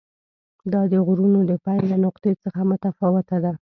دا 0.73 0.81
د 0.91 0.93
غرونو 1.07 1.39
د 1.49 1.51
پیل 1.65 1.83
له 1.91 1.97
نقطې 2.05 2.31
څخه 2.43 2.61
متفاوته 2.69 3.37
ده. 3.43 3.53